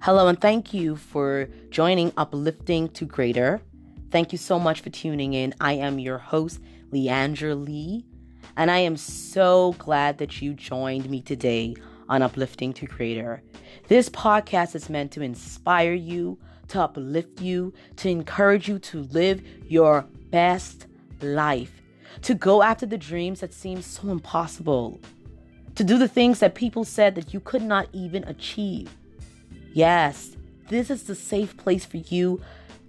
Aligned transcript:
Hello, 0.00 0.28
and 0.28 0.40
thank 0.40 0.72
you 0.72 0.94
for 0.94 1.48
joining 1.70 2.12
Uplifting 2.16 2.88
to 2.90 3.04
Greater. 3.04 3.60
Thank 4.12 4.30
you 4.30 4.38
so 4.38 4.56
much 4.60 4.80
for 4.80 4.90
tuning 4.90 5.34
in. 5.34 5.52
I 5.60 5.72
am 5.72 5.98
your 5.98 6.18
host, 6.18 6.60
Leandra 6.92 7.66
Lee, 7.66 8.06
and 8.56 8.70
I 8.70 8.78
am 8.78 8.96
so 8.96 9.74
glad 9.76 10.18
that 10.18 10.40
you 10.40 10.54
joined 10.54 11.10
me 11.10 11.20
today 11.20 11.74
on 12.08 12.22
Uplifting 12.22 12.72
to 12.74 12.86
Greater. 12.86 13.42
This 13.88 14.08
podcast 14.08 14.76
is 14.76 14.88
meant 14.88 15.10
to 15.12 15.20
inspire 15.20 15.94
you, 15.94 16.38
to 16.68 16.80
uplift 16.80 17.40
you, 17.40 17.74
to 17.96 18.08
encourage 18.08 18.68
you 18.68 18.78
to 18.78 19.02
live 19.02 19.42
your 19.66 20.02
best 20.30 20.86
life, 21.20 21.82
to 22.22 22.34
go 22.34 22.62
after 22.62 22.86
the 22.86 22.98
dreams 22.98 23.40
that 23.40 23.52
seem 23.52 23.82
so 23.82 24.10
impossible, 24.10 25.00
to 25.74 25.82
do 25.82 25.98
the 25.98 26.08
things 26.08 26.38
that 26.38 26.54
people 26.54 26.84
said 26.84 27.16
that 27.16 27.34
you 27.34 27.40
could 27.40 27.62
not 27.62 27.88
even 27.92 28.22
achieve. 28.24 28.94
Yes, 29.78 30.36
this 30.70 30.90
is 30.90 31.04
the 31.04 31.14
safe 31.14 31.56
place 31.56 31.84
for 31.84 31.98
you 31.98 32.40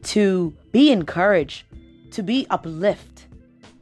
to 0.05 0.57
be 0.71 0.91
encouraged, 0.91 1.65
to 2.13 2.23
be 2.23 2.47
uplift, 2.49 3.27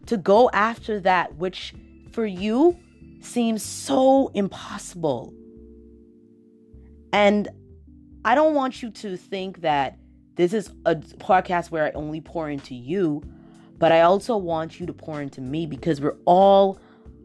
to 0.08 0.18
go 0.18 0.50
after 0.50 1.00
that 1.00 1.36
which 1.38 1.74
for 2.12 2.26
you 2.26 2.78
seems 3.22 3.64
so 3.64 4.30
impossible. 4.34 5.34
And 7.14 7.48
I 8.26 8.36
don't 8.36 8.56
want 8.56 8.84
you 8.84 8.90
to 8.90 9.16
think 9.16 9.62
that 9.62 9.98
this 10.36 10.52
is 10.52 10.70
a 10.86 10.98
podcast 10.98 11.72
where 11.72 11.86
I 11.86 11.92
only 11.92 12.20
pour 12.20 12.50
into 12.50 12.76
you, 12.76 13.24
but 13.78 13.94
I 13.94 14.02
also 14.02 14.36
want 14.36 14.82
you 14.82 14.86
to 14.86 14.92
pour 14.92 15.22
into 15.22 15.40
me 15.40 15.66
because 15.66 16.02
we're 16.02 16.18
all 16.26 16.78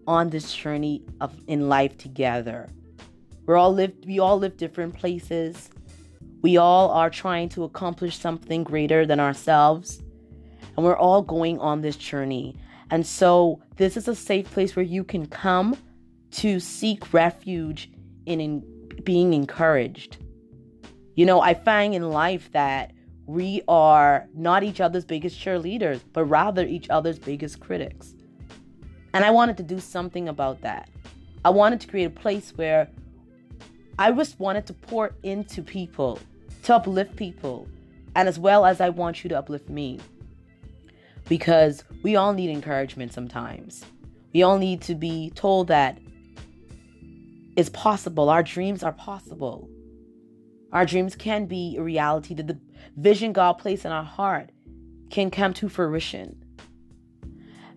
on 0.06 0.30
this 0.30 0.54
journey 0.54 1.02
of 1.20 1.34
in 1.48 1.68
life 1.68 1.98
together. 1.98 2.68
We're 3.46 3.56
all 3.56 3.74
live 3.74 3.92
we 4.06 4.18
all 4.18 4.38
live 4.38 4.56
different 4.56 4.94
places. 4.94 5.70
We 6.42 6.56
all 6.56 6.90
are 6.90 7.10
trying 7.10 7.48
to 7.50 7.64
accomplish 7.64 8.18
something 8.18 8.64
greater 8.64 9.06
than 9.06 9.20
ourselves. 9.20 10.02
And 10.76 10.84
we're 10.84 10.96
all 10.96 11.22
going 11.22 11.58
on 11.58 11.82
this 11.82 11.96
journey. 11.96 12.56
And 12.90 13.06
so 13.06 13.62
this 13.76 13.96
is 13.96 14.08
a 14.08 14.14
safe 14.14 14.50
place 14.50 14.74
where 14.76 14.84
you 14.84 15.04
can 15.04 15.26
come 15.26 15.76
to 16.32 16.60
seek 16.60 17.12
refuge 17.12 17.90
in, 18.26 18.40
in 18.40 18.64
being 19.04 19.34
encouraged. 19.34 20.18
You 21.14 21.26
know, 21.26 21.40
I 21.40 21.54
find 21.54 21.94
in 21.94 22.10
life 22.10 22.50
that 22.52 22.92
we 23.26 23.62
are 23.68 24.28
not 24.34 24.62
each 24.62 24.80
other's 24.80 25.04
biggest 25.04 25.38
cheerleaders, 25.38 26.00
but 26.12 26.24
rather 26.24 26.64
each 26.66 26.88
other's 26.90 27.18
biggest 27.18 27.60
critics. 27.60 28.14
And 29.14 29.24
I 29.24 29.30
wanted 29.30 29.56
to 29.58 29.62
do 29.62 29.78
something 29.78 30.28
about 30.28 30.60
that. 30.62 30.88
I 31.44 31.50
wanted 31.50 31.80
to 31.82 31.88
create 31.88 32.06
a 32.06 32.10
place 32.10 32.52
where 32.56 32.88
I 34.02 34.10
just 34.10 34.40
wanted 34.40 34.66
to 34.66 34.72
pour 34.72 35.14
into 35.22 35.62
people, 35.62 36.18
to 36.64 36.74
uplift 36.74 37.14
people, 37.14 37.68
and 38.16 38.28
as 38.28 38.36
well 38.36 38.66
as 38.66 38.80
I 38.80 38.88
want 38.88 39.22
you 39.22 39.28
to 39.28 39.38
uplift 39.38 39.68
me. 39.68 40.00
Because 41.28 41.84
we 42.02 42.16
all 42.16 42.32
need 42.32 42.50
encouragement 42.50 43.12
sometimes. 43.12 43.84
We 44.34 44.42
all 44.42 44.58
need 44.58 44.80
to 44.82 44.96
be 44.96 45.30
told 45.36 45.68
that 45.68 46.00
it's 47.54 47.68
possible. 47.68 48.28
Our 48.28 48.42
dreams 48.42 48.82
are 48.82 48.90
possible. 48.90 49.70
Our 50.72 50.84
dreams 50.84 51.14
can 51.14 51.46
be 51.46 51.76
a 51.76 51.82
reality, 51.84 52.34
that 52.34 52.48
the 52.48 52.58
vision 52.96 53.32
God 53.32 53.52
placed 53.52 53.84
in 53.84 53.92
our 53.92 54.02
heart 54.02 54.50
can 55.10 55.30
come 55.30 55.54
to 55.54 55.68
fruition. 55.68 56.44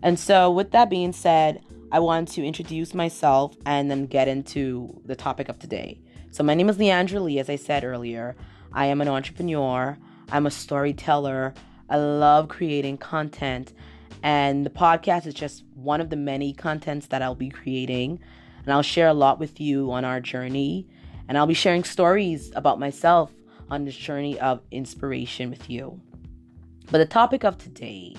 And 0.01 0.19
so, 0.19 0.49
with 0.49 0.71
that 0.71 0.89
being 0.89 1.13
said, 1.13 1.61
I 1.91 1.99
want 1.99 2.29
to 2.29 2.43
introduce 2.43 2.95
myself 2.95 3.55
and 3.67 3.91
then 3.91 4.07
get 4.07 4.27
into 4.27 4.99
the 5.05 5.15
topic 5.15 5.49
of 5.49 5.59
today. 5.59 6.01
So, 6.35 6.43
my 6.43 6.53
name 6.53 6.67
is 6.67 6.75
Leandra 6.75 7.21
Lee, 7.21 7.39
as 7.39 7.49
I 7.49 7.55
said 7.55 7.85
earlier. 7.85 8.35
I 8.73 8.87
am 8.87 8.99
an 8.99 9.07
entrepreneur, 9.07 9.97
I'm 10.29 10.45
a 10.45 10.51
storyteller. 10.51 11.53
I 11.89 11.95
love 11.95 12.49
creating 12.49 12.97
content, 12.97 13.71
and 14.21 14.65
the 14.65 14.69
podcast 14.69 15.27
is 15.27 15.33
just 15.33 15.63
one 15.75 16.01
of 16.01 16.09
the 16.09 16.17
many 16.17 16.51
contents 16.51 17.07
that 17.07 17.21
I'll 17.21 17.35
be 17.35 17.47
creating. 17.49 18.19
And 18.65 18.73
I'll 18.73 18.81
share 18.81 19.07
a 19.07 19.13
lot 19.13 19.39
with 19.39 19.61
you 19.61 19.93
on 19.93 20.03
our 20.03 20.19
journey, 20.19 20.89
and 21.29 21.37
I'll 21.37 21.47
be 21.47 21.53
sharing 21.53 21.85
stories 21.85 22.51
about 22.53 22.81
myself 22.81 23.31
on 23.69 23.85
this 23.85 23.95
journey 23.95 24.37
of 24.37 24.59
inspiration 24.71 25.49
with 25.49 25.69
you. 25.69 26.01
But 26.91 26.97
the 26.97 27.05
topic 27.05 27.45
of 27.45 27.57
today, 27.57 28.13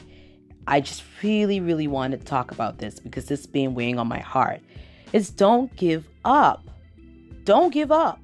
I 0.67 0.81
just 0.81 1.03
really, 1.23 1.61
really 1.61 1.87
wanted 1.87 2.21
to 2.21 2.27
talk 2.27 2.51
about 2.51 2.79
this 2.79 2.99
because 2.99 3.27
this 3.27 3.41
has 3.41 3.47
been 3.47 3.75
weighing 3.75 3.99
on 3.99 4.09
my 4.09 4.21
heart, 4.21 4.63
is 5.13 5.29
don't 5.29 5.77
give 5.77 6.09
up. 6.25 6.67
Don't 7.47 7.73
give 7.73 7.93
up. 7.93 8.19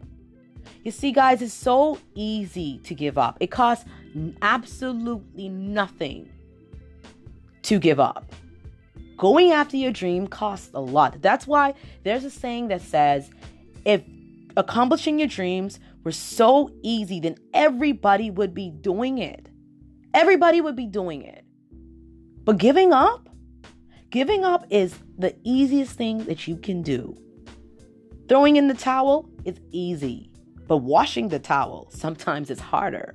You 0.83 0.91
see, 0.91 1.12
guys, 1.12 1.43
it's 1.43 1.55
so 1.55 1.97
easy 2.16 2.78
to 2.78 2.93
give 2.93 3.16
up. 3.16 3.37
It 3.38 3.53
costs 3.53 3.88
absolutely 4.43 5.49
nothing 5.49 6.28
to 7.62 7.78
give 7.78 8.00
up. 8.00 8.34
Going 9.16 9.53
after 9.53 9.77
your 9.77 9.93
dream 9.93 10.27
costs 10.27 10.72
a 10.75 10.81
lot. 10.81 11.22
That's 11.22 11.47
why 11.47 11.75
there's 12.03 12.25
a 12.25 12.31
saying 12.31 12.66
that 12.69 12.83
says 12.83 13.31
if 13.84 14.03
accomplishing 14.56 15.21
your 15.21 15.28
dreams 15.28 15.78
were 16.03 16.10
so 16.10 16.72
easy, 16.83 17.21
then 17.21 17.37
everybody 17.54 18.28
would 18.28 18.54
be 18.54 18.71
doing 18.71 19.19
it. 19.19 19.49
Everybody 20.15 20.60
would 20.60 20.75
be 20.75 20.87
doing 20.87 21.22
it. 21.22 21.44
But 22.43 22.59
giving 22.59 22.93
up, 22.93 23.28
giving 24.10 24.44
up 24.44 24.66
is 24.69 24.99
the 25.16 25.37
easiest 25.44 25.93
thing 25.93 26.25
that 26.25 26.49
you 26.49 26.56
can 26.56 26.83
do. 26.83 27.16
Throwing 28.32 28.56
in 28.56 28.66
the 28.66 28.72
towel 28.72 29.28
is 29.44 29.60
easy. 29.72 30.31
But 30.66 30.78
washing 30.78 31.28
the 31.28 31.38
towel 31.38 31.88
sometimes 31.91 32.48
is 32.48 32.59
harder. 32.59 33.15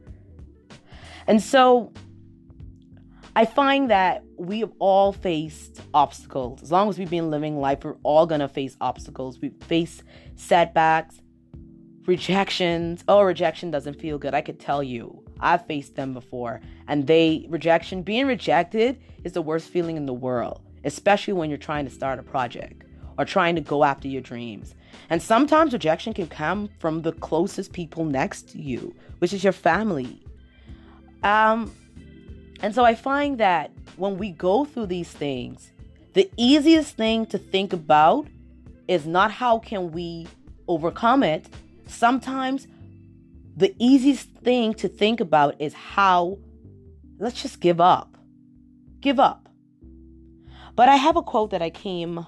And 1.26 1.42
so 1.42 1.92
I 3.36 3.46
find 3.46 3.90
that 3.90 4.24
we 4.38 4.60
have 4.60 4.72
all 4.78 5.12
faced 5.12 5.82
obstacles. 5.92 6.62
As 6.62 6.72
long 6.72 6.88
as 6.88 7.00
we've 7.00 7.10
been 7.10 7.32
living 7.32 7.60
life, 7.60 7.84
we're 7.84 7.96
all 8.04 8.28
gonna 8.28 8.48
face 8.48 8.78
obstacles. 8.80 9.42
We 9.42 9.50
face 9.50 10.04
setbacks, 10.36 11.20
rejections. 12.06 13.04
Oh, 13.08 13.24
rejection 13.24 13.72
doesn't 13.72 14.00
feel 14.00 14.20
good. 14.20 14.36
I 14.36 14.42
could 14.42 14.60
tell 14.60 14.84
you. 14.84 15.24
I've 15.40 15.66
faced 15.66 15.96
them 15.96 16.14
before. 16.14 16.62
And 16.88 17.08
they, 17.08 17.48
rejection, 17.50 18.04
being 18.04 18.28
rejected 18.28 19.02
is 19.24 19.32
the 19.32 19.42
worst 19.42 19.70
feeling 19.70 19.98
in 19.98 20.06
the 20.06 20.14
world, 20.14 20.62
especially 20.84 21.34
when 21.34 21.50
you're 21.50 21.58
trying 21.58 21.86
to 21.86 21.92
start 21.92 22.20
a 22.20 22.24
project 22.24 22.84
or 23.18 23.26
trying 23.26 23.56
to 23.56 23.62
go 23.62 23.84
after 23.84 24.08
your 24.08 24.22
dreams. 24.22 24.76
And 25.10 25.22
sometimes 25.22 25.74
rejection 25.74 26.14
can 26.14 26.28
come 26.28 26.70
from 26.80 27.02
the 27.02 27.14
closest 27.14 27.74
people 27.74 28.06
next 28.06 28.50
to 28.50 28.62
you, 28.62 28.94
which 29.20 29.34
is 29.34 29.44
your 29.44 29.54
family. 29.54 30.22
Um, 31.24 31.74
and 32.62 32.74
so 32.74 32.84
I 32.84 32.96
find 32.96 33.38
that 33.40 33.72
when 33.96 34.18
we 34.18 34.32
go 34.32 34.66
through 34.66 34.88
these 34.88 35.10
things, 35.10 35.72
the 36.14 36.30
easiest 36.38 36.96
thing 36.96 37.26
to 37.28 37.38
think 37.38 37.74
about 37.74 38.28
is 38.88 39.06
not 39.06 39.32
how 39.32 39.60
can 39.60 39.92
we 39.92 40.28
overcome 40.68 41.24
it. 41.24 41.48
Sometimes 41.88 42.68
the 43.56 43.76
easiest 43.80 44.30
thing 44.44 44.74
to 44.76 44.88
think 44.88 45.20
about 45.20 45.60
is 45.60 45.74
how 45.74 46.38
let's 47.20 47.42
just 47.42 47.60
give 47.60 47.82
up. 47.82 48.18
Give 49.00 49.20
up. 49.20 49.50
But 50.76 50.90
I 50.90 50.96
have 50.96 51.16
a 51.16 51.24
quote 51.24 51.52
that 51.52 51.62
I 51.62 51.70
came 51.70 52.26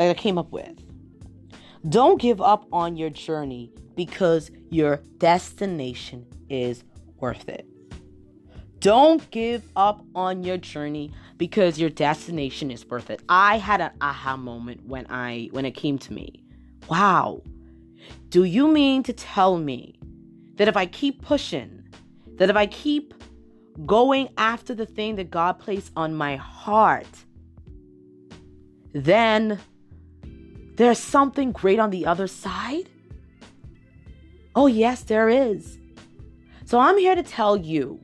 that 0.00 0.10
I 0.10 0.14
came 0.14 0.38
up 0.38 0.50
with. 0.50 0.82
Don't 1.88 2.20
give 2.20 2.40
up 2.40 2.66
on 2.72 2.96
your 2.96 3.10
journey 3.10 3.70
because 3.96 4.50
your 4.70 5.02
destination 5.18 6.26
is 6.48 6.84
worth 7.18 7.48
it. 7.50 7.66
Don't 8.78 9.30
give 9.30 9.62
up 9.76 10.02
on 10.14 10.42
your 10.42 10.56
journey 10.56 11.12
because 11.36 11.78
your 11.78 11.90
destination 11.90 12.70
is 12.70 12.86
worth 12.86 13.10
it. 13.10 13.20
I 13.28 13.58
had 13.58 13.82
an 13.82 13.90
aha 14.00 14.38
moment 14.38 14.86
when 14.86 15.06
I 15.10 15.50
when 15.52 15.66
it 15.66 15.72
came 15.72 15.98
to 15.98 16.14
me. 16.14 16.42
Wow. 16.88 17.42
Do 18.30 18.44
you 18.44 18.68
mean 18.68 19.02
to 19.02 19.12
tell 19.12 19.58
me 19.58 19.98
that 20.54 20.66
if 20.66 20.78
I 20.78 20.86
keep 20.86 21.20
pushing, 21.20 21.86
that 22.36 22.48
if 22.48 22.56
I 22.56 22.66
keep 22.66 23.12
going 23.84 24.30
after 24.38 24.74
the 24.74 24.86
thing 24.86 25.16
that 25.16 25.30
God 25.30 25.58
placed 25.58 25.92
on 25.94 26.14
my 26.14 26.36
heart, 26.36 27.06
then 28.94 29.58
there's 30.80 30.98
something 30.98 31.52
great 31.52 31.78
on 31.78 31.90
the 31.90 32.06
other 32.06 32.26
side? 32.26 32.88
Oh, 34.54 34.66
yes, 34.66 35.02
there 35.02 35.28
is. 35.28 35.78
So 36.64 36.78
I'm 36.78 36.96
here 36.96 37.14
to 37.14 37.22
tell 37.22 37.54
you 37.54 38.00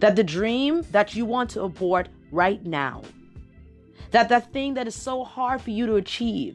that 0.00 0.14
the 0.14 0.24
dream 0.24 0.82
that 0.90 1.14
you 1.14 1.24
want 1.24 1.48
to 1.50 1.62
abort 1.62 2.10
right 2.30 2.62
now, 2.66 3.02
that 4.10 4.28
that 4.28 4.52
thing 4.52 4.74
that 4.74 4.86
is 4.86 4.94
so 4.94 5.24
hard 5.24 5.62
for 5.62 5.70
you 5.70 5.86
to 5.86 5.94
achieve, 5.94 6.54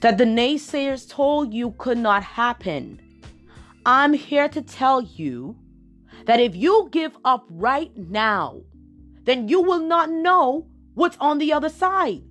that 0.00 0.18
the 0.18 0.24
naysayers 0.24 1.08
told 1.08 1.54
you 1.54 1.70
could 1.78 1.98
not 1.98 2.24
happen, 2.24 3.00
I'm 3.86 4.14
here 4.14 4.48
to 4.48 4.62
tell 4.62 5.00
you 5.00 5.56
that 6.26 6.40
if 6.40 6.56
you 6.56 6.88
give 6.90 7.16
up 7.24 7.46
right 7.50 7.96
now, 7.96 8.62
then 9.22 9.46
you 9.46 9.62
will 9.62 9.78
not 9.78 10.10
know 10.10 10.66
what's 10.94 11.16
on 11.20 11.38
the 11.38 11.52
other 11.52 11.68
side 11.68 12.24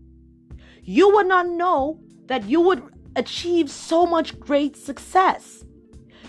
you 0.84 1.14
would 1.14 1.28
not 1.28 1.48
know 1.48 2.00
that 2.26 2.48
you 2.48 2.62
would 2.62 2.84
achieve 3.16 3.70
so 3.70 4.06
much 4.06 4.40
great 4.40 4.76
success. 4.76 5.64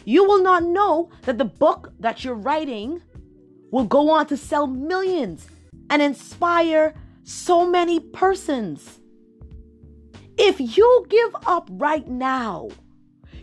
You 0.04 0.24
will 0.24 0.42
not 0.42 0.64
know 0.64 1.10
that 1.22 1.38
the 1.38 1.44
book 1.44 1.92
that 2.00 2.24
you're 2.24 2.34
writing 2.34 3.02
will 3.70 3.84
go 3.84 4.10
on 4.10 4.26
to 4.26 4.36
sell 4.36 4.66
millions 4.66 5.46
and 5.90 6.02
inspire 6.02 6.94
so 7.22 7.68
many 7.68 8.00
persons. 8.00 9.00
If 10.36 10.60
you 10.60 11.06
give 11.08 11.36
up 11.46 11.68
right 11.72 12.06
now, 12.06 12.68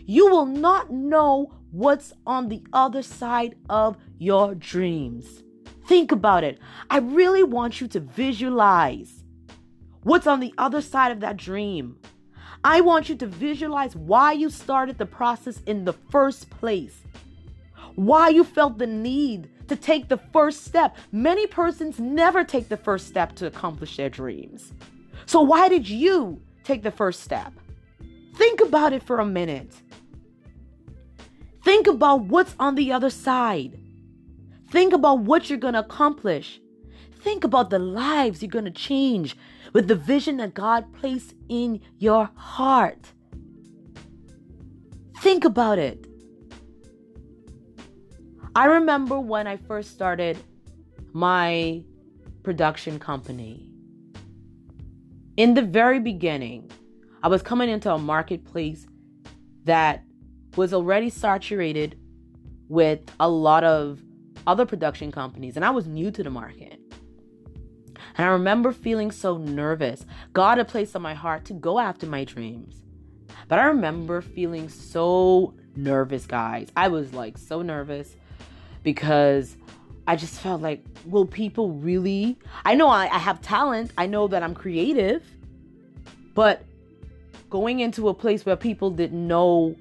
you 0.04 0.28
will 0.28 0.46
not 0.46 0.90
know 0.90 1.52
what's 1.70 2.12
on 2.26 2.48
the 2.48 2.62
other 2.72 3.02
side 3.02 3.54
of 3.68 3.96
your 4.18 4.54
dreams. 4.54 5.42
Think 5.86 6.12
about 6.12 6.44
it. 6.44 6.58
I 6.90 6.98
really 6.98 7.42
want 7.42 7.80
you 7.80 7.88
to 7.88 8.00
visualize 8.00 9.19
what's 10.02 10.26
on 10.26 10.40
the 10.40 10.54
other 10.58 10.80
side 10.80 11.12
of 11.12 11.20
that 11.20 11.36
dream. 11.36 11.98
I 12.62 12.80
want 12.80 13.08
you 13.08 13.16
to 13.16 13.26
visualize 13.26 13.96
why 13.96 14.32
you 14.32 14.50
started 14.50 14.98
the 14.98 15.06
process 15.06 15.60
in 15.66 15.84
the 15.84 15.94
first 15.94 16.50
place, 16.50 17.02
why 17.94 18.28
you 18.28 18.44
felt 18.44 18.78
the 18.78 18.86
need 18.86 19.48
to 19.68 19.76
take 19.76 20.08
the 20.08 20.18
first 20.18 20.64
step. 20.64 20.96
Many 21.12 21.46
persons 21.46 21.98
never 21.98 22.44
take 22.44 22.68
the 22.68 22.76
first 22.76 23.06
step 23.06 23.34
to 23.36 23.46
accomplish 23.46 23.96
their 23.96 24.10
dreams. 24.10 24.72
So, 25.26 25.40
why 25.40 25.68
did 25.68 25.88
you 25.88 26.42
take 26.64 26.82
the 26.82 26.90
first 26.90 27.20
step? 27.20 27.52
Think 28.34 28.60
about 28.60 28.92
it 28.92 29.02
for 29.02 29.20
a 29.20 29.26
minute. 29.26 29.72
Think 31.62 31.86
about 31.86 32.22
what's 32.24 32.54
on 32.58 32.74
the 32.74 32.92
other 32.92 33.10
side. 33.10 33.78
Think 34.70 34.92
about 34.92 35.20
what 35.20 35.48
you're 35.48 35.58
going 35.58 35.74
to 35.74 35.80
accomplish. 35.80 36.60
Think 37.20 37.44
about 37.44 37.70
the 37.70 37.78
lives 37.78 38.42
you're 38.42 38.50
going 38.50 38.64
to 38.64 38.70
change 38.70 39.36
with 39.72 39.88
the 39.88 39.94
vision 39.94 40.38
that 40.38 40.54
God 40.54 40.92
placed 40.94 41.34
in 41.48 41.80
your 41.98 42.30
heart. 42.34 43.12
Think 45.18 45.44
about 45.44 45.78
it. 45.78 46.06
I 48.54 48.64
remember 48.64 49.20
when 49.20 49.46
I 49.46 49.58
first 49.58 49.92
started 49.92 50.38
my 51.12 51.84
production 52.42 52.98
company. 52.98 53.70
In 55.36 55.54
the 55.54 55.62
very 55.62 56.00
beginning, 56.00 56.70
I 57.22 57.28
was 57.28 57.42
coming 57.42 57.68
into 57.68 57.92
a 57.92 57.98
marketplace 57.98 58.86
that 59.64 60.04
was 60.56 60.72
already 60.72 61.10
saturated 61.10 61.98
with 62.68 63.00
a 63.20 63.28
lot 63.28 63.62
of 63.62 64.02
other 64.46 64.64
production 64.64 65.12
companies, 65.12 65.56
and 65.56 65.64
I 65.64 65.70
was 65.70 65.86
new 65.86 66.10
to 66.10 66.22
the 66.22 66.30
market. 66.30 66.79
And 68.16 68.26
I 68.26 68.30
remember 68.30 68.72
feeling 68.72 69.10
so 69.10 69.36
nervous. 69.36 70.04
God 70.32 70.58
had 70.58 70.68
placed 70.68 70.94
on 70.96 71.02
my 71.02 71.14
heart 71.14 71.44
to 71.46 71.52
go 71.52 71.78
after 71.78 72.06
my 72.06 72.24
dreams. 72.24 72.82
But 73.48 73.58
I 73.58 73.64
remember 73.64 74.20
feeling 74.20 74.68
so 74.68 75.54
nervous, 75.76 76.26
guys. 76.26 76.68
I 76.76 76.88
was 76.88 77.12
like 77.12 77.38
so 77.38 77.62
nervous 77.62 78.14
because 78.82 79.56
I 80.06 80.16
just 80.16 80.40
felt 80.40 80.60
like, 80.60 80.84
will 81.04 81.26
people 81.26 81.70
really? 81.70 82.38
I 82.64 82.74
know 82.74 82.88
I, 82.88 83.06
I 83.06 83.18
have 83.18 83.40
talent, 83.40 83.92
I 83.98 84.06
know 84.06 84.28
that 84.28 84.42
I'm 84.42 84.54
creative, 84.54 85.24
but 86.34 86.64
going 87.48 87.80
into 87.80 88.08
a 88.08 88.14
place 88.14 88.46
where 88.46 88.56
people 88.56 88.90
didn't 88.90 89.26
know 89.26 89.76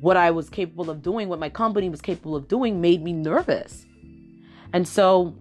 what 0.00 0.16
I 0.16 0.30
was 0.30 0.50
capable 0.50 0.90
of 0.90 1.02
doing, 1.02 1.28
what 1.28 1.38
my 1.38 1.48
company 1.48 1.88
was 1.88 2.02
capable 2.02 2.36
of 2.36 2.48
doing, 2.48 2.80
made 2.80 3.02
me 3.02 3.12
nervous. 3.12 3.86
And 4.72 4.86
so 4.86 5.34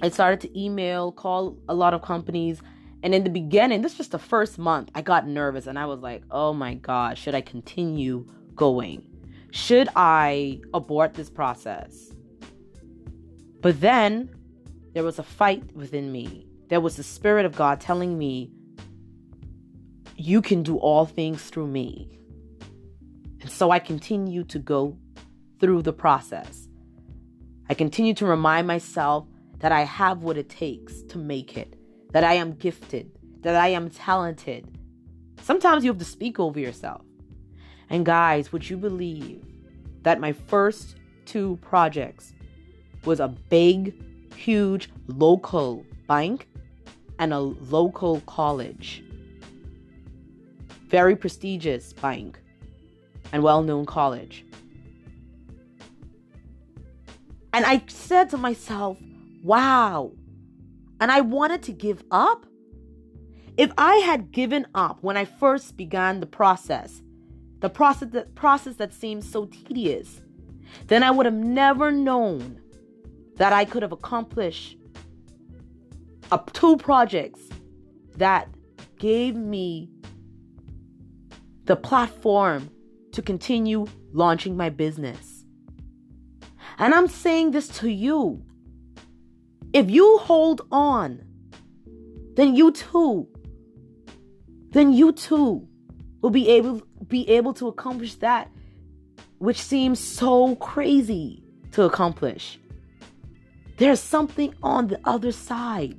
I 0.00 0.10
started 0.10 0.40
to 0.42 0.60
email, 0.60 1.12
call 1.12 1.58
a 1.68 1.74
lot 1.74 1.94
of 1.94 2.02
companies. 2.02 2.60
And 3.02 3.14
in 3.14 3.24
the 3.24 3.30
beginning, 3.30 3.82
this 3.82 3.98
was 3.98 4.08
the 4.08 4.18
first 4.18 4.58
month, 4.58 4.90
I 4.94 5.02
got 5.02 5.26
nervous 5.26 5.66
and 5.66 5.78
I 5.78 5.86
was 5.86 6.00
like, 6.00 6.22
oh 6.30 6.52
my 6.52 6.74
God, 6.74 7.18
should 7.18 7.34
I 7.34 7.40
continue 7.40 8.26
going? 8.54 9.04
Should 9.50 9.88
I 9.96 10.60
abort 10.74 11.14
this 11.14 11.30
process? 11.30 12.12
But 13.60 13.80
then 13.80 14.30
there 14.94 15.04
was 15.04 15.18
a 15.18 15.22
fight 15.22 15.74
within 15.74 16.12
me. 16.12 16.46
There 16.68 16.80
was 16.80 16.96
the 16.96 17.02
Spirit 17.02 17.46
of 17.46 17.56
God 17.56 17.80
telling 17.80 18.18
me, 18.18 18.52
you 20.16 20.42
can 20.42 20.62
do 20.62 20.76
all 20.76 21.06
things 21.06 21.44
through 21.44 21.68
me. 21.68 22.18
And 23.40 23.50
so 23.50 23.70
I 23.70 23.78
continue 23.78 24.44
to 24.44 24.58
go 24.58 24.96
through 25.60 25.82
the 25.82 25.92
process. 25.92 26.68
I 27.70 27.74
continue 27.74 28.14
to 28.14 28.26
remind 28.26 28.66
myself 28.66 29.26
that 29.58 29.72
I 29.72 29.82
have 29.82 30.22
what 30.22 30.36
it 30.36 30.48
takes 30.48 31.02
to 31.02 31.18
make 31.18 31.56
it, 31.56 31.74
that 32.12 32.24
I 32.24 32.34
am 32.34 32.52
gifted, 32.52 33.10
that 33.42 33.54
I 33.54 33.68
am 33.68 33.90
talented. 33.90 34.66
Sometimes 35.42 35.84
you 35.84 35.90
have 35.90 35.98
to 35.98 36.04
speak 36.04 36.38
over 36.38 36.60
yourself. 36.60 37.02
And 37.90 38.04
guys, 38.04 38.52
would 38.52 38.68
you 38.68 38.76
believe 38.76 39.44
that 40.02 40.20
my 40.20 40.32
first 40.32 40.96
two 41.24 41.58
projects 41.62 42.32
was 43.04 43.20
a 43.20 43.28
big, 43.28 43.94
huge 44.34 44.90
local 45.06 45.84
bank 46.06 46.48
and 47.18 47.32
a 47.32 47.38
local 47.40 48.20
college? 48.22 49.02
Very 50.88 51.16
prestigious 51.16 51.92
bank 51.92 52.38
and 53.32 53.42
well 53.42 53.62
known 53.62 53.86
college. 53.86 54.44
And 57.52 57.64
I 57.64 57.82
said 57.88 58.30
to 58.30 58.36
myself, 58.36 58.98
Wow. 59.48 60.12
And 61.00 61.10
I 61.10 61.22
wanted 61.22 61.62
to 61.62 61.72
give 61.72 62.04
up. 62.10 62.44
If 63.56 63.72
I 63.78 63.96
had 63.96 64.30
given 64.30 64.66
up 64.74 64.98
when 65.00 65.16
I 65.16 65.24
first 65.24 65.74
began 65.74 66.20
the 66.20 66.26
process, 66.26 67.00
the 67.60 67.70
process 67.70 68.10
that, 68.10 68.34
process 68.34 68.76
that 68.76 68.92
seemed 68.92 69.24
so 69.24 69.46
tedious, 69.46 70.20
then 70.88 71.02
I 71.02 71.10
would 71.10 71.24
have 71.24 71.34
never 71.34 71.90
known 71.90 72.60
that 73.36 73.54
I 73.54 73.64
could 73.64 73.80
have 73.80 73.90
accomplished 73.90 74.76
a, 76.30 76.38
two 76.52 76.76
projects 76.76 77.40
that 78.18 78.50
gave 78.98 79.34
me 79.34 79.88
the 81.64 81.76
platform 81.76 82.68
to 83.12 83.22
continue 83.22 83.86
launching 84.12 84.58
my 84.58 84.68
business. 84.68 85.46
And 86.76 86.92
I'm 86.92 87.08
saying 87.08 87.52
this 87.52 87.68
to 87.78 87.88
you 87.88 88.44
if 89.72 89.90
you 89.90 90.18
hold 90.18 90.62
on, 90.70 91.24
then 92.34 92.54
you 92.54 92.72
too, 92.72 93.28
then 94.70 94.92
you 94.92 95.12
too 95.12 95.66
will 96.20 96.30
be 96.30 96.48
able 96.48 96.82
be 97.06 97.28
able 97.28 97.54
to 97.54 97.68
accomplish 97.68 98.14
that 98.16 98.50
which 99.38 99.60
seems 99.60 99.98
so 100.00 100.56
crazy 100.56 101.42
to 101.72 101.84
accomplish. 101.84 102.58
There's 103.76 104.00
something 104.00 104.54
on 104.62 104.88
the 104.88 105.00
other 105.04 105.32
side. 105.32 105.98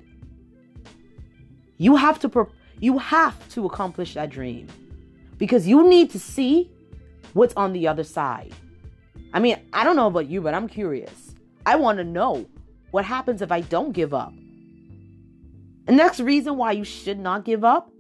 You 1.78 1.96
have 1.96 2.20
to 2.20 2.48
you 2.80 2.98
have 2.98 3.48
to 3.50 3.66
accomplish 3.66 4.14
that 4.14 4.30
dream 4.30 4.68
because 5.38 5.68
you 5.68 5.88
need 5.88 6.12
to 6.12 6.20
see 6.20 6.70
what's 7.34 7.54
on 7.56 7.74
the 7.74 7.88
other 7.88 8.04
side. 8.04 8.54
I 9.34 9.40
mean, 9.40 9.58
I 9.74 9.84
don't 9.84 9.96
know 9.96 10.08
about 10.08 10.28
you, 10.28 10.42
but 10.42 10.54
I'm 10.54 10.68
curious. 10.68 11.36
I 11.66 11.76
want 11.76 11.98
to 12.00 12.04
know 12.04 12.46
what 12.92 13.06
happens 13.06 13.42
if 13.42 13.52
I 13.52 13.62
don't 13.62 13.92
give 13.92 14.14
up? 14.14 14.34
The 15.86 15.94
next 15.94 16.20
reason 16.20 16.58
why 16.58 16.74
you 16.74 16.84
should 16.84 17.20
not 17.20 17.46
give 17.46 17.64
up 17.64 17.92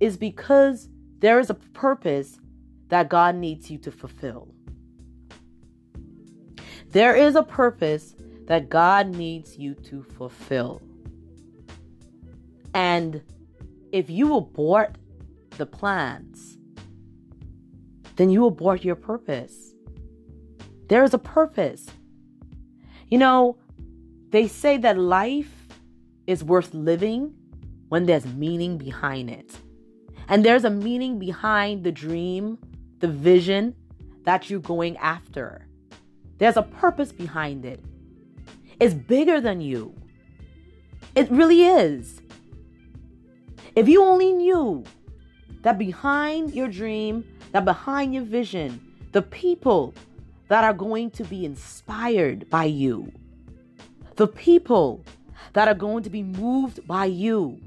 is 0.00 0.16
because 0.16 0.88
there 1.18 1.38
is 1.38 1.50
a 1.50 1.54
purpose 1.54 2.38
that 2.88 3.08
God 3.08 3.34
needs 3.34 3.70
you 3.70 3.78
to 3.78 3.90
fulfill. 3.90 4.48
There 6.90 7.14
is 7.14 7.36
a 7.36 7.42
purpose 7.42 8.14
that 8.46 8.68
God 8.68 9.08
needs 9.08 9.58
you 9.58 9.74
to 9.74 10.02
fulfill. 10.02 10.80
And 12.74 13.22
if 13.92 14.08
you 14.08 14.36
abort 14.36 14.96
the 15.56 15.66
plans, 15.66 16.58
then 18.16 18.30
you 18.30 18.46
abort 18.46 18.84
your 18.84 18.96
purpose. 18.96 19.74
There 20.88 21.02
is 21.02 21.12
a 21.12 21.18
purpose. 21.18 21.86
You 23.08 23.18
know, 23.18 23.58
they 24.36 24.46
say 24.46 24.76
that 24.76 24.98
life 24.98 25.66
is 26.26 26.44
worth 26.44 26.74
living 26.74 27.32
when 27.88 28.04
there's 28.04 28.26
meaning 28.26 28.76
behind 28.76 29.30
it. 29.30 29.50
And 30.28 30.44
there's 30.44 30.64
a 30.64 30.68
meaning 30.68 31.18
behind 31.18 31.84
the 31.84 31.90
dream, 31.90 32.58
the 32.98 33.08
vision 33.08 33.74
that 34.24 34.50
you're 34.50 34.60
going 34.60 34.98
after. 34.98 35.66
There's 36.36 36.58
a 36.58 36.62
purpose 36.62 37.12
behind 37.12 37.64
it. 37.64 37.82
It's 38.78 38.92
bigger 38.92 39.40
than 39.40 39.62
you. 39.62 39.94
It 41.14 41.30
really 41.30 41.64
is. 41.64 42.20
If 43.74 43.88
you 43.88 44.02
only 44.02 44.34
knew 44.34 44.84
that 45.62 45.78
behind 45.78 46.52
your 46.52 46.68
dream, 46.68 47.24
that 47.52 47.64
behind 47.64 48.12
your 48.12 48.24
vision, 48.24 48.82
the 49.12 49.22
people 49.22 49.94
that 50.48 50.62
are 50.62 50.74
going 50.74 51.10
to 51.12 51.24
be 51.24 51.46
inspired 51.46 52.50
by 52.50 52.64
you, 52.64 53.10
the 54.16 54.26
people 54.26 55.04
that 55.52 55.68
are 55.68 55.74
going 55.74 56.02
to 56.02 56.10
be 56.10 56.22
moved 56.22 56.86
by 56.86 57.04
you. 57.04 57.60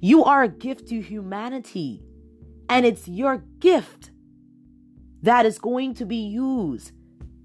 You 0.00 0.24
are 0.24 0.42
a 0.42 0.48
gift 0.48 0.88
to 0.88 1.00
humanity, 1.00 2.02
and 2.68 2.84
it's 2.84 3.08
your 3.08 3.38
gift 3.58 4.10
that 5.22 5.46
is 5.46 5.58
going 5.58 5.94
to 5.94 6.04
be 6.04 6.26
used 6.26 6.92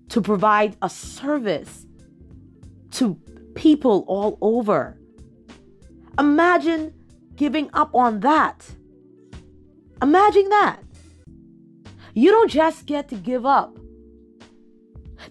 to 0.10 0.22
provide 0.22 0.76
a 0.82 0.90
service 0.90 1.86
to 2.92 3.18
people 3.56 4.04
all 4.08 4.38
over. 4.42 4.98
Imagine 6.18 6.94
giving 7.36 7.70
up 7.74 7.96
on 7.96 8.20
that. 8.20 8.66
Imagine 10.02 10.50
that. 10.50 10.84
You 12.14 12.32
don't 12.32 12.52
just 12.52 12.86
get 12.86 13.08
to 13.10 13.16
give 13.16 13.46
up. 13.46 13.79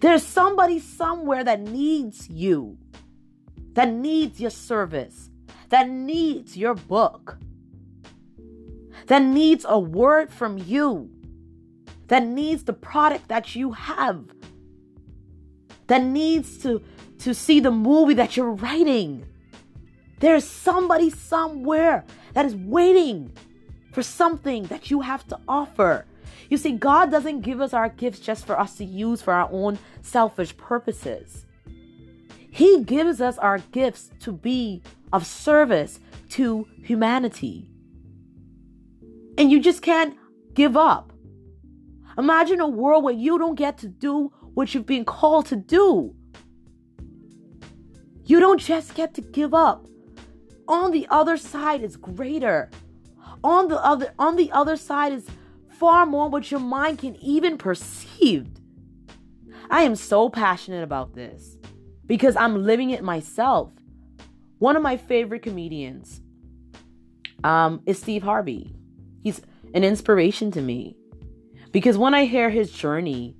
There's 0.01 0.23
somebody 0.23 0.79
somewhere 0.79 1.43
that 1.43 1.61
needs 1.61 2.29
you, 2.29 2.77
that 3.73 3.91
needs 3.91 4.39
your 4.39 4.51
service, 4.51 5.29
that 5.69 5.89
needs 5.89 6.55
your 6.55 6.75
book, 6.75 7.37
that 9.07 9.23
needs 9.23 9.65
a 9.67 9.79
word 9.79 10.31
from 10.31 10.57
you, 10.57 11.09
that 12.07 12.25
needs 12.25 12.63
the 12.63 12.73
product 12.73 13.27
that 13.27 13.55
you 13.55 13.71
have, 13.71 14.25
that 15.87 16.03
needs 16.03 16.57
to, 16.59 16.81
to 17.19 17.33
see 17.33 17.59
the 17.59 17.71
movie 17.71 18.13
that 18.13 18.37
you're 18.37 18.51
writing. 18.51 19.25
There's 20.19 20.45
somebody 20.45 21.09
somewhere 21.09 22.05
that 22.33 22.45
is 22.45 22.55
waiting 22.55 23.31
for 23.91 24.03
something 24.03 24.63
that 24.65 24.91
you 24.91 25.01
have 25.01 25.27
to 25.27 25.39
offer. 25.47 26.05
You 26.49 26.57
see, 26.57 26.71
God 26.71 27.11
doesn't 27.11 27.41
give 27.41 27.61
us 27.61 27.73
our 27.73 27.89
gifts 27.89 28.19
just 28.19 28.45
for 28.45 28.59
us 28.59 28.75
to 28.77 28.85
use 28.85 29.21
for 29.21 29.33
our 29.33 29.49
own 29.51 29.79
selfish 30.01 30.55
purposes. 30.57 31.45
He 32.51 32.83
gives 32.83 33.21
us 33.21 33.37
our 33.37 33.59
gifts 33.71 34.09
to 34.21 34.31
be 34.31 34.81
of 35.11 35.25
service 35.25 35.99
to 36.29 36.67
humanity. 36.83 37.69
And 39.37 39.51
you 39.51 39.61
just 39.61 39.81
can't 39.81 40.17
give 40.53 40.75
up. 40.75 41.13
Imagine 42.17 42.59
a 42.59 42.67
world 42.67 43.03
where 43.03 43.13
you 43.13 43.37
don't 43.37 43.55
get 43.55 43.77
to 43.79 43.87
do 43.87 44.33
what 44.53 44.73
you've 44.73 44.85
been 44.85 45.05
called 45.05 45.45
to 45.47 45.55
do. 45.55 46.13
You 48.25 48.39
don't 48.39 48.59
just 48.59 48.93
get 48.93 49.13
to 49.13 49.21
give 49.21 49.53
up. 49.53 49.87
On 50.67 50.91
the 50.91 51.07
other 51.09 51.37
side 51.37 51.81
is 51.81 51.95
greater. 51.95 52.69
On 53.43 53.69
the 53.69 53.83
other 53.83 54.13
on 54.19 54.35
the 54.35 54.51
other 54.51 54.75
side 54.75 55.13
is 55.13 55.25
far 55.79 56.05
more 56.05 56.29
what 56.29 56.51
your 56.51 56.59
mind 56.59 56.99
can 56.99 57.15
even 57.21 57.57
perceive. 57.57 58.47
I 59.69 59.83
am 59.83 59.95
so 59.95 60.29
passionate 60.29 60.83
about 60.83 61.15
this 61.15 61.57
because 62.05 62.35
I'm 62.35 62.65
living 62.65 62.89
it 62.89 63.01
myself. 63.01 63.71
One 64.57 64.75
of 64.75 64.83
my 64.83 64.97
favorite 64.97 65.41
comedians 65.41 66.19
um, 67.45 67.81
is 67.85 67.97
Steve 67.97 68.23
Harvey. 68.23 68.75
He's 69.21 69.41
an 69.73 69.85
inspiration 69.85 70.51
to 70.51 70.61
me 70.61 70.97
because 71.71 71.97
when 71.97 72.13
I 72.13 72.25
hear 72.25 72.49
his 72.49 72.71
journey 72.71 73.37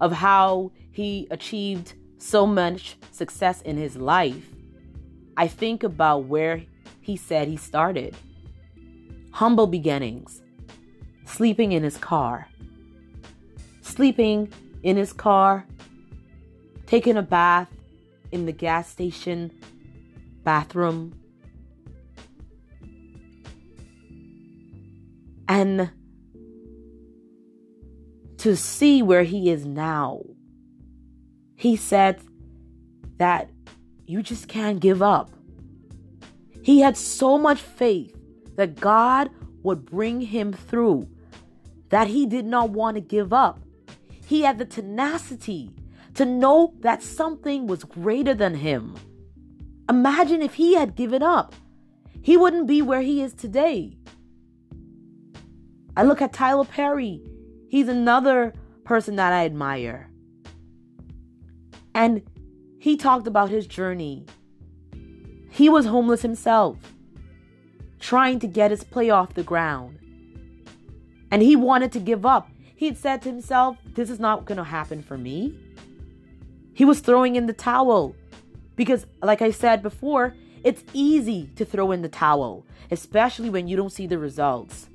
of 0.00 0.10
how 0.10 0.72
he 0.90 1.28
achieved 1.30 1.94
so 2.18 2.46
much 2.46 2.96
success 3.12 3.62
in 3.62 3.76
his 3.76 3.96
life, 3.96 4.48
I 5.36 5.46
think 5.46 5.84
about 5.84 6.24
where 6.24 6.64
he 7.00 7.16
said 7.16 7.46
he 7.46 7.56
started. 7.56 8.16
Humble 9.30 9.68
beginnings 9.68 10.42
sleeping 11.26 11.72
in 11.72 11.82
his 11.82 11.98
car. 11.98 12.48
Sleeping 13.82 14.52
in 14.82 14.96
his 14.96 15.12
car, 15.12 15.66
taking 16.86 17.16
a 17.16 17.22
bath 17.22 17.68
in 18.32 18.46
the 18.46 18.52
gas 18.52 18.88
station 18.88 19.50
bathroom. 20.44 21.12
And 25.48 25.90
to 28.38 28.56
see 28.56 29.02
where 29.02 29.24
he 29.24 29.50
is 29.50 29.64
now, 29.66 30.22
he 31.56 31.76
said 31.76 32.20
that 33.18 33.50
you 34.06 34.22
just 34.22 34.48
can't 34.48 34.80
give 34.80 35.02
up. 35.02 35.30
He 36.62 36.80
had 36.80 36.96
so 36.96 37.38
much 37.38 37.60
faith 37.60 38.16
that 38.56 38.76
God 38.76 39.30
would 39.62 39.84
bring 39.84 40.20
him 40.20 40.52
through 40.52 41.08
that 41.96 42.08
he 42.08 42.26
did 42.26 42.44
not 42.44 42.68
want 42.68 42.94
to 42.94 43.00
give 43.00 43.32
up. 43.32 43.58
He 44.26 44.42
had 44.42 44.58
the 44.58 44.66
tenacity 44.66 45.70
to 46.12 46.26
know 46.26 46.74
that 46.80 47.02
something 47.02 47.66
was 47.66 47.84
greater 47.84 48.34
than 48.34 48.56
him. 48.56 48.94
Imagine 49.88 50.42
if 50.42 50.52
he 50.52 50.74
had 50.74 50.94
given 50.94 51.22
up, 51.22 51.54
he 52.20 52.36
wouldn't 52.36 52.66
be 52.66 52.82
where 52.82 53.00
he 53.00 53.22
is 53.22 53.32
today. 53.32 53.96
I 55.96 56.02
look 56.02 56.20
at 56.20 56.34
Tyler 56.34 56.66
Perry, 56.66 57.22
he's 57.70 57.88
another 57.88 58.52
person 58.84 59.16
that 59.16 59.32
I 59.32 59.46
admire. 59.46 60.10
And 61.94 62.20
he 62.78 62.98
talked 62.98 63.26
about 63.26 63.48
his 63.48 63.66
journey. 63.66 64.26
He 65.50 65.70
was 65.70 65.86
homeless 65.86 66.20
himself, 66.20 66.76
trying 68.00 68.38
to 68.40 68.46
get 68.46 68.70
his 68.70 68.84
play 68.84 69.08
off 69.08 69.32
the 69.32 69.42
ground 69.42 69.98
and 71.30 71.42
he 71.42 71.56
wanted 71.56 71.92
to 71.92 72.00
give 72.00 72.24
up. 72.24 72.48
He'd 72.74 72.98
said 72.98 73.22
to 73.22 73.30
himself, 73.30 73.78
This 73.94 74.10
is 74.10 74.20
not 74.20 74.44
going 74.44 74.58
to 74.58 74.64
happen 74.64 75.02
for 75.02 75.16
me. 75.16 75.58
He 76.74 76.84
was 76.84 77.00
throwing 77.00 77.36
in 77.36 77.46
the 77.46 77.52
towel 77.52 78.14
because, 78.76 79.06
like 79.22 79.40
I 79.40 79.50
said 79.50 79.82
before, 79.82 80.34
it's 80.62 80.84
easy 80.92 81.48
to 81.56 81.64
throw 81.64 81.92
in 81.92 82.02
the 82.02 82.08
towel, 82.08 82.66
especially 82.90 83.48
when 83.48 83.66
you 83.66 83.76
don't 83.76 83.92
see 83.92 84.06
the 84.06 84.18
results. 84.18 84.88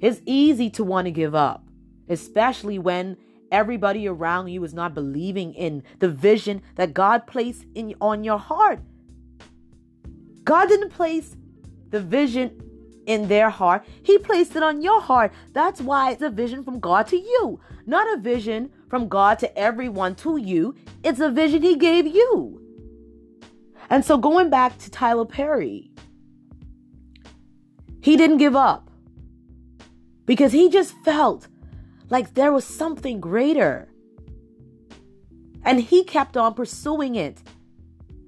It's 0.00 0.20
easy 0.26 0.68
to 0.70 0.84
want 0.84 1.06
to 1.06 1.10
give 1.10 1.34
up, 1.34 1.64
especially 2.08 2.78
when 2.78 3.16
everybody 3.50 4.06
around 4.08 4.48
you 4.48 4.62
is 4.64 4.74
not 4.74 4.92
believing 4.94 5.54
in 5.54 5.82
the 6.00 6.08
vision 6.08 6.60
that 6.74 6.92
God 6.92 7.26
placed 7.26 7.64
in 7.74 7.94
on 8.00 8.24
your 8.24 8.38
heart. 8.38 8.80
God 10.42 10.68
didn't 10.68 10.90
place 10.90 11.36
the 11.90 12.00
vision 12.00 12.60
in 13.06 13.28
their 13.28 13.50
heart. 13.50 13.84
He 14.02 14.18
placed 14.18 14.56
it 14.56 14.62
on 14.62 14.82
your 14.82 15.00
heart. 15.00 15.32
That's 15.52 15.80
why 15.80 16.12
it's 16.12 16.22
a 16.22 16.30
vision 16.30 16.64
from 16.64 16.80
God 16.80 17.06
to 17.08 17.16
you, 17.16 17.60
not 17.86 18.12
a 18.12 18.20
vision 18.20 18.70
from 18.88 19.08
God 19.08 19.38
to 19.40 19.58
everyone 19.58 20.14
to 20.16 20.36
you. 20.36 20.74
It's 21.02 21.20
a 21.20 21.30
vision 21.30 21.62
He 21.62 21.76
gave 21.76 22.06
you. 22.06 22.60
And 23.90 24.04
so, 24.04 24.16
going 24.16 24.50
back 24.50 24.78
to 24.78 24.90
Tyler 24.90 25.24
Perry, 25.24 25.90
he 28.00 28.16
didn't 28.16 28.36
give 28.36 28.54
up 28.54 28.90
because 30.26 30.52
he 30.52 30.68
just 30.68 30.92
felt 31.04 31.48
like 32.10 32.34
there 32.34 32.52
was 32.52 32.64
something 32.64 33.20
greater. 33.20 33.88
And 35.64 35.80
he 35.80 36.04
kept 36.04 36.36
on 36.36 36.52
pursuing 36.52 37.14
it. 37.14 37.42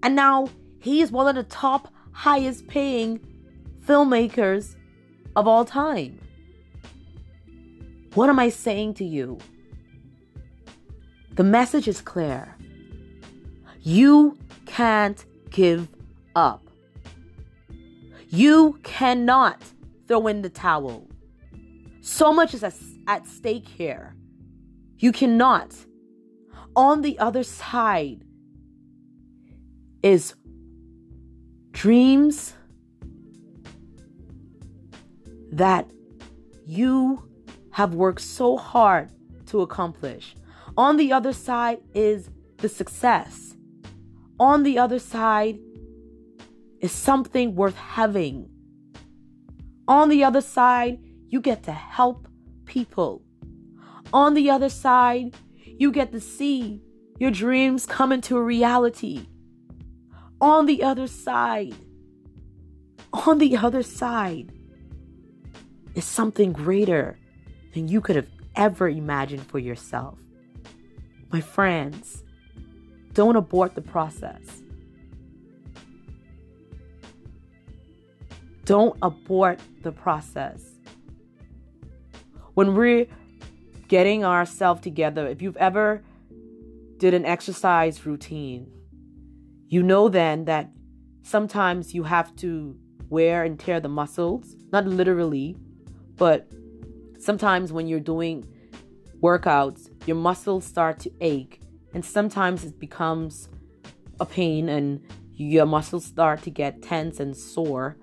And 0.03 0.17
now 0.17 0.49
he 0.79 1.03
is 1.03 1.13
one 1.13 1.29
of 1.29 1.35
the 1.35 1.43
top, 1.43 1.93
highest 2.13 2.67
paying 2.69 3.21
filmmakers 3.87 4.75
of 5.37 5.47
all 5.47 5.65
time. 5.65 6.21
What 8.15 8.29
am 8.29 8.39
I 8.39 8.49
saying 8.49 8.95
to 8.95 9.05
you? 9.05 9.39
The 11.35 11.45
message 11.45 11.87
is 11.87 12.01
clear. 12.01 12.55
You 13.83 14.39
can't 14.65 15.25
give 15.51 15.87
up. 16.35 16.63
You 18.29 18.81
cannot 18.83 19.63
throw 20.09 20.27
in 20.27 20.43
the 20.43 20.49
towel. 20.49 21.07
So 22.01 22.33
much 22.33 22.55
is 22.55 22.65
at 22.65 23.27
stake 23.27 23.69
here. 23.69 24.17
You 24.99 25.13
cannot. 25.13 25.75
On 26.75 27.03
the 27.03 27.19
other 27.19 27.43
side 27.43 28.25
is 30.03 30.35
dreams 31.73 32.56
that 35.57 35.91
you 36.67 37.23
have 37.71 37.95
worked 37.95 38.21
so 38.21 38.57
hard 38.57 39.11
to 39.47 39.63
accomplish. 39.63 40.37
On 40.77 40.97
the 40.97 41.13
other 41.13 41.33
side 41.33 41.79
is 41.95 42.31
the 42.59 42.69
success. 42.69 43.57
On 44.39 44.63
the 44.63 44.79
other 44.79 44.99
side 44.99 45.59
is 46.81 46.93
something 46.93 47.55
worth 47.55 47.77
having. 47.77 48.51
On 49.89 50.09
the 50.09 50.25
other 50.25 50.41
side, 50.41 50.99
you 51.29 51.41
get 51.41 51.63
to 51.65 51.73
help 51.73 52.29
people. 52.67 53.23
On 54.13 54.35
the 54.35 54.51
other 54.51 54.69
side, 54.69 55.35
you 55.79 55.91
get 55.91 56.13
to 56.13 56.21
see 56.21 56.83
your 57.19 57.31
dreams 57.31 57.87
come 57.87 58.13
into 58.13 58.39
reality. 58.39 59.27
On 60.41 60.67
the 60.67 60.83
other 60.83 61.07
side, 61.07 61.75
on 63.13 63.39
the 63.39 63.57
other 63.57 63.83
side, 63.83 64.53
is 65.97 66.05
something 66.05 66.53
greater 66.53 67.19
than 67.75 67.89
you 67.89 68.01
could 68.01 68.15
have 68.15 68.29
ever 68.55 68.89
imagined 68.89 69.45
for 69.45 69.59
yourself. 69.59 70.21
My 71.33 71.41
friends, 71.41 72.23
don't 73.13 73.35
abort 73.35 73.75
the 73.75 73.83
process. 73.83 74.63
Don't 78.65 78.97
abort 79.03 79.59
the 79.83 79.91
process. 79.91 80.63
When 82.55 82.77
we're 82.77 83.07
getting 83.89 84.25
ourselves 84.25 84.81
together. 84.81 85.27
If 85.27 85.43
you've 85.43 85.57
ever 85.57 86.03
did 86.99 87.15
an 87.15 87.25
exercise 87.25 88.05
routine, 88.07 88.71
you 89.69 89.83
know 89.83 90.09
then 90.09 90.45
that 90.47 90.71
sometimes 91.23 91.95
you 91.95 92.05
have 92.05 92.35
to 92.37 92.77
wear 93.09 93.45
and 93.45 93.59
tear 93.59 93.81
the 93.81 93.89
muscles, 93.89 94.57
not 94.73 94.87
literally, 94.87 95.57
but 96.17 96.51
sometimes 97.19 97.73
when 97.73 97.89
you're 97.89 98.01
doing 98.01 98.47
workouts, 99.21 99.89
your 100.07 100.17
muscles 100.17 100.65
start 100.65 100.99
to 101.01 101.11
ache, 101.21 101.61
and 101.95 102.05
sometimes 102.05 102.65
it 102.65 102.79
becomes 102.79 103.49
a 104.21 104.27
pain, 104.27 104.69
and 104.69 105.01
your 105.33 105.67
muscles 105.67 106.05
start 106.05 106.43
to 106.43 106.51
get 106.51 106.83
tense 106.83 107.21
and 107.21 107.37
sore, 107.37 107.97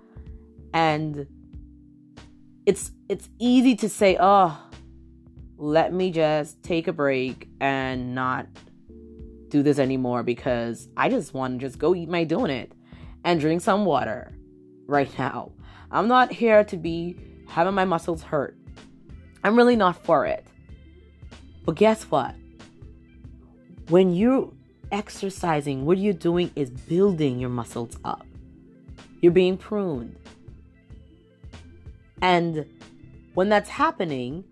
and 0.73 1.27
it's 2.65 2.91
it's 3.09 3.29
easy 3.39 3.75
to 3.75 3.89
say, 3.89 4.17
"Oh, 4.19 4.57
let 5.57 5.93
me 5.93 6.11
just 6.11 6.61
take 6.63 6.87
a 6.87 6.93
break 6.93 7.47
and 7.61 8.15
not 8.15 8.47
do 9.49 9.61
this 9.61 9.79
anymore 9.79 10.23
because 10.23 10.89
I 10.97 11.09
just 11.09 11.33
want 11.33 11.59
to 11.59 11.65
just 11.65 11.77
go 11.77 11.93
eat 11.93 12.09
my 12.09 12.25
donut 12.25 12.71
and 13.23 13.39
drink 13.39 13.61
some 13.61 13.85
water 13.85 14.33
right 14.87 15.09
now. 15.19 15.51
I'm 15.91 16.07
not 16.07 16.31
here 16.31 16.63
to 16.65 16.75
be 16.75 17.15
having 17.47 17.73
my 17.73 17.85
muscles 17.85 18.23
hurt. 18.23 18.57
I'm 19.43 19.55
really 19.55 19.75
not 19.75 20.03
for 20.03 20.25
it. 20.25 20.45
But 21.65 21.75
guess 21.75 22.03
what? 22.03 22.35
When 23.89 24.13
you're 24.13 24.51
exercising, 24.91 25.85
what 25.85 25.97
you're 25.97 26.13
doing 26.13 26.51
is 26.55 26.69
building 26.69 27.39
your 27.39 27.49
muscles 27.49 27.97
up. 28.03 28.25
You're 29.21 29.31
being 29.31 29.57
pruned. 29.57 30.17
And 32.21 32.65
when 33.33 33.49
that's 33.49 33.69
happening, 33.69 34.45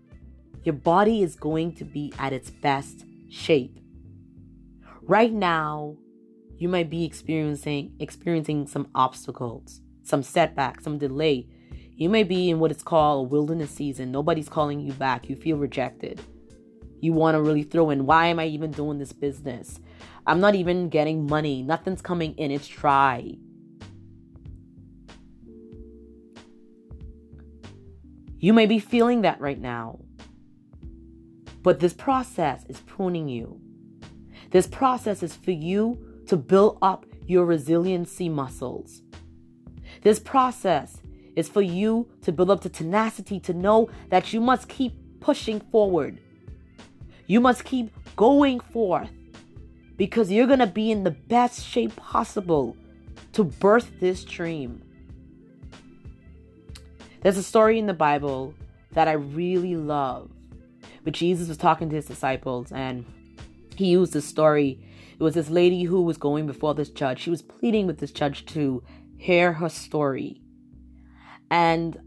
your 0.64 0.74
body 0.74 1.22
is 1.22 1.34
going 1.34 1.74
to 1.76 1.84
be 1.84 2.12
at 2.18 2.32
its 2.32 2.50
best 2.50 3.04
shape. 3.30 3.78
Right 5.02 5.32
now, 5.32 5.96
you 6.58 6.68
might 6.68 6.90
be 6.90 7.04
experiencing 7.04 7.94
experiencing 7.98 8.66
some 8.66 8.88
obstacles, 8.94 9.80
some 10.02 10.22
setbacks, 10.22 10.84
some 10.84 10.98
delay. 10.98 11.48
You 12.02 12.08
may 12.08 12.24
be 12.24 12.50
in 12.50 12.58
what 12.58 12.72
is 12.72 12.82
called 12.82 13.26
a 13.26 13.28
wilderness 13.28 13.70
season. 13.70 14.10
Nobody's 14.10 14.48
calling 14.48 14.80
you 14.80 14.92
back. 14.92 15.28
You 15.28 15.36
feel 15.36 15.56
rejected. 15.56 16.20
You 16.98 17.12
want 17.12 17.36
to 17.36 17.40
really 17.40 17.62
throw 17.62 17.90
in, 17.90 18.06
why 18.06 18.26
am 18.26 18.40
I 18.40 18.46
even 18.46 18.72
doing 18.72 18.98
this 18.98 19.12
business? 19.12 19.78
I'm 20.26 20.40
not 20.40 20.56
even 20.56 20.88
getting 20.88 21.28
money. 21.28 21.62
Nothing's 21.62 22.02
coming 22.02 22.34
in. 22.34 22.50
It's 22.50 22.66
dry. 22.66 23.36
You 28.40 28.52
may 28.52 28.66
be 28.66 28.80
feeling 28.80 29.22
that 29.22 29.40
right 29.40 29.60
now. 29.60 30.00
But 31.62 31.78
this 31.78 31.92
process 31.92 32.64
is 32.68 32.80
pruning 32.80 33.28
you. 33.28 33.60
This 34.50 34.66
process 34.66 35.22
is 35.22 35.36
for 35.36 35.52
you 35.52 36.24
to 36.26 36.36
build 36.36 36.78
up 36.82 37.06
your 37.28 37.46
resiliency 37.46 38.28
muscles. 38.28 39.02
This 40.02 40.18
process 40.18 40.98
is 41.36 41.48
for 41.48 41.62
you 41.62 42.08
to 42.22 42.32
build 42.32 42.50
up 42.50 42.60
the 42.60 42.68
tenacity 42.68 43.40
to 43.40 43.54
know 43.54 43.88
that 44.10 44.32
you 44.32 44.40
must 44.40 44.68
keep 44.68 44.94
pushing 45.20 45.60
forward. 45.60 46.18
You 47.26 47.40
must 47.40 47.64
keep 47.64 47.92
going 48.16 48.60
forth 48.60 49.10
because 49.96 50.30
you're 50.30 50.46
going 50.46 50.58
to 50.58 50.66
be 50.66 50.90
in 50.90 51.04
the 51.04 51.10
best 51.10 51.64
shape 51.64 51.96
possible 51.96 52.76
to 53.32 53.44
birth 53.44 54.00
this 54.00 54.24
dream. 54.24 54.82
There's 57.22 57.38
a 57.38 57.42
story 57.42 57.78
in 57.78 57.86
the 57.86 57.94
Bible 57.94 58.54
that 58.92 59.08
I 59.08 59.12
really 59.12 59.76
love. 59.76 60.30
But 61.04 61.14
Jesus 61.14 61.48
was 61.48 61.56
talking 61.56 61.88
to 61.88 61.96
his 61.96 62.06
disciples 62.06 62.70
and 62.72 63.06
he 63.76 63.86
used 63.86 64.12
this 64.12 64.26
story. 64.26 64.78
It 65.18 65.22
was 65.22 65.34
this 65.34 65.48
lady 65.48 65.84
who 65.84 66.02
was 66.02 66.18
going 66.18 66.46
before 66.46 66.74
this 66.74 66.90
judge. 66.90 67.20
She 67.20 67.30
was 67.30 67.42
pleading 67.42 67.86
with 67.86 67.98
this 67.98 68.12
judge 68.12 68.44
to 68.46 68.82
hear 69.16 69.54
her 69.54 69.68
story. 69.68 70.41
And 71.52 71.98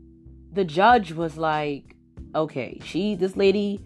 the 0.51 0.65
judge 0.65 1.11
was 1.11 1.37
like, 1.37 1.95
okay, 2.33 2.79
she, 2.83 3.13
this 3.13 3.37
lady, 3.37 3.79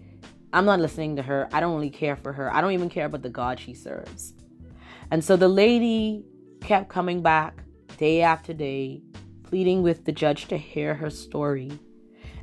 I'm 0.54 0.64
not 0.64 0.80
listening 0.80 1.16
to 1.16 1.22
her. 1.22 1.50
I 1.52 1.60
don't 1.60 1.74
really 1.74 1.90
care 1.90 2.16
for 2.16 2.32
her. 2.32 2.52
I 2.52 2.62
don't 2.62 2.72
even 2.72 2.88
care 2.88 3.04
about 3.04 3.20
the 3.20 3.28
God 3.28 3.60
she 3.60 3.74
serves. 3.74 4.32
And 5.10 5.22
so 5.22 5.36
the 5.36 5.48
lady 5.48 6.24
kept 6.62 6.88
coming 6.88 7.22
back 7.22 7.62
day 7.98 8.22
after 8.22 8.54
day, 8.54 9.02
pleading 9.42 9.82
with 9.82 10.06
the 10.06 10.12
judge 10.12 10.48
to 10.48 10.56
hear 10.56 10.94
her 10.94 11.10
story. 11.10 11.70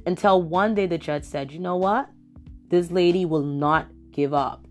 Until 0.06 0.44
one 0.44 0.76
day 0.76 0.86
the 0.86 1.00
judge 1.00 1.24
said, 1.24 1.52
You 1.52 1.60
know 1.60 1.76
what? 1.76 2.10
This 2.68 2.92
lady 2.92 3.26
will 3.26 3.44
not 3.44 3.88
give 4.12 4.36
up. 4.36 4.68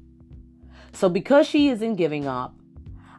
So 0.92 1.08
because 1.08 1.48
she 1.48 1.68
isn't 1.68 1.96
giving 1.96 2.28
up, 2.28 2.54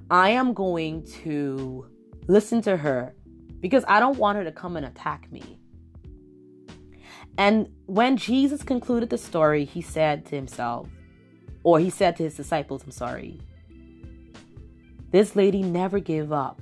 I 0.10 0.30
am 0.30 0.54
going 0.54 1.06
to 1.24 1.86
listen 2.30 2.62
to 2.62 2.78
her 2.78 3.14
because 3.60 3.84
I 3.88 4.00
don't 4.00 4.18
want 4.18 4.38
her 4.38 4.44
to 4.44 4.52
come 4.52 4.78
and 4.78 4.86
attack 4.86 5.32
me. 5.32 5.60
And 7.38 7.70
when 7.86 8.18
Jesus 8.18 8.64
concluded 8.64 9.10
the 9.10 9.18
story, 9.18 9.66
he 9.66 9.82
said 9.82 10.26
to 10.28 10.36
himself, 10.36 10.88
or 11.64 11.80
he 11.80 11.90
said 11.90 12.16
to 12.18 12.24
his 12.24 12.36
disciples, 12.36 12.84
I'm 12.84 12.92
sorry, 12.92 13.40
this 15.12 15.36
lady 15.36 15.62
never 15.62 16.00
gave 16.00 16.32
up 16.32 16.62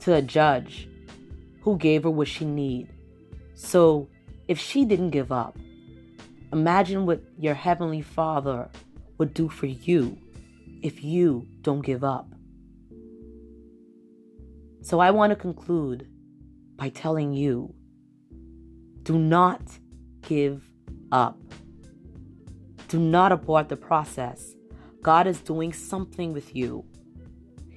to 0.00 0.14
a 0.14 0.22
judge 0.22 0.88
who 1.62 1.76
gave 1.76 2.04
her 2.04 2.10
what 2.10 2.28
she 2.28 2.44
needed. 2.44 2.94
So 3.54 4.08
if 4.48 4.58
she 4.58 4.84
didn't 4.84 5.10
give 5.10 5.32
up, 5.32 5.58
imagine 6.52 7.06
what 7.06 7.22
your 7.38 7.54
heavenly 7.54 8.02
Father 8.02 8.68
would 9.18 9.34
do 9.34 9.48
for 9.48 9.66
you 9.66 10.18
if 10.82 11.04
you 11.04 11.46
don't 11.62 11.82
give 11.82 12.02
up. 12.02 12.26
So 14.82 15.00
I 15.00 15.10
want 15.10 15.30
to 15.30 15.36
conclude 15.36 16.08
by 16.76 16.88
telling 16.88 17.32
you 17.32 17.74
do 19.02 19.18
not 19.18 19.62
give 20.22 20.62
up. 21.10 21.38
Do 22.88 22.98
not 22.98 23.32
abort 23.32 23.68
the 23.68 23.76
process. 23.76 24.54
God 25.02 25.26
is 25.26 25.40
doing 25.40 25.72
something 25.72 26.32
with 26.32 26.54
you. 26.54 26.84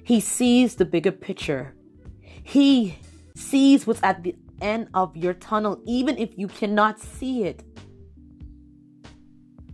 He 0.04 0.20
sees 0.20 0.76
the 0.76 0.84
bigger 0.84 1.12
picture. 1.12 1.74
He 2.20 2.98
sees 3.34 3.86
what's 3.86 4.02
at 4.02 4.22
the 4.22 4.36
end 4.60 4.88
of 4.92 5.16
your 5.16 5.32
tunnel, 5.34 5.80
even 5.86 6.18
if 6.18 6.36
you 6.36 6.46
cannot 6.46 7.00
see 7.00 7.44
it. 7.44 7.62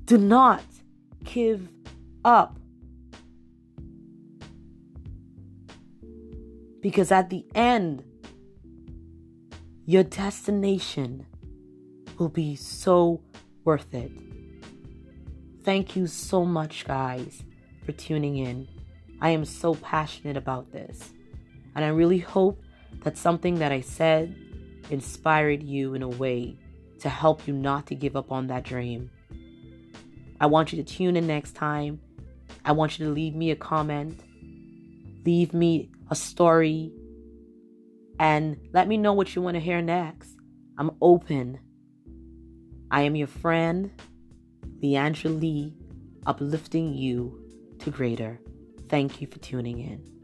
Do 0.04 0.18
not 0.18 0.62
give 1.24 1.68
up. 2.24 2.59
Because 6.80 7.12
at 7.12 7.30
the 7.30 7.44
end, 7.54 8.04
your 9.86 10.02
destination 10.02 11.26
will 12.18 12.28
be 12.28 12.56
so 12.56 13.22
worth 13.64 13.92
it. 13.94 14.12
Thank 15.64 15.96
you 15.96 16.06
so 16.06 16.44
much, 16.44 16.84
guys, 16.86 17.42
for 17.84 17.92
tuning 17.92 18.38
in. 18.38 18.68
I 19.20 19.30
am 19.30 19.44
so 19.44 19.74
passionate 19.74 20.36
about 20.36 20.72
this. 20.72 21.12
And 21.74 21.84
I 21.84 21.88
really 21.88 22.18
hope 22.18 22.62
that 23.02 23.18
something 23.18 23.56
that 23.56 23.72
I 23.72 23.80
said 23.80 24.34
inspired 24.90 25.62
you 25.62 25.94
in 25.94 26.02
a 26.02 26.08
way 26.08 26.56
to 27.00 27.08
help 27.08 27.46
you 27.46 27.54
not 27.54 27.86
to 27.86 27.94
give 27.94 28.16
up 28.16 28.32
on 28.32 28.46
that 28.48 28.64
dream. 28.64 29.10
I 30.40 30.46
want 30.46 30.72
you 30.72 30.82
to 30.82 30.84
tune 30.84 31.16
in 31.16 31.26
next 31.26 31.54
time. 31.54 32.00
I 32.64 32.72
want 32.72 32.98
you 32.98 33.06
to 33.06 33.12
leave 33.12 33.34
me 33.34 33.50
a 33.50 33.56
comment, 33.56 34.20
leave 35.24 35.54
me 35.54 35.90
a 36.10 36.14
story, 36.14 36.92
and 38.18 38.56
let 38.72 38.88
me 38.88 38.96
know 38.96 39.12
what 39.12 39.34
you 39.34 39.42
want 39.42 39.54
to 39.54 39.60
hear 39.60 39.80
next. 39.80 40.36
I'm 40.76 40.90
open. 41.00 41.58
I 42.90 43.02
am 43.02 43.14
your 43.14 43.28
friend, 43.28 43.90
Leandra 44.82 45.40
Lee, 45.40 45.76
uplifting 46.26 46.94
you 46.94 47.40
to 47.78 47.90
greater. 47.90 48.40
Thank 48.88 49.20
you 49.20 49.26
for 49.26 49.38
tuning 49.38 49.78
in. 49.78 50.19